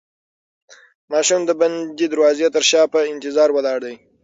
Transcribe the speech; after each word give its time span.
ماشوم 1.11 1.41
د 1.45 1.51
بندې 1.59 2.05
دروازې 2.13 2.47
تر 2.55 2.63
شا 2.69 2.81
په 2.93 2.99
انتظار 3.13 3.49
ولاړ 3.53 3.77
دی. 3.85 3.95